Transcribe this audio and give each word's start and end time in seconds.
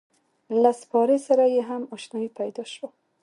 له 0.61 0.71
سپارې 0.81 1.17
سره 1.27 1.43
یې 1.53 1.61
هم 1.69 1.81
اشنایي 1.95 2.29
پیدا 2.39 2.63
شوه. 2.73 2.89